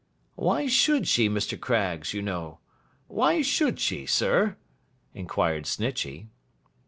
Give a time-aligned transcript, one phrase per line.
[0.33, 1.59] 'Why should she, Mr.
[1.59, 2.57] Craggs, you know?
[3.07, 4.55] Why should she, sir?'
[5.13, 6.25] inquired Snitchey.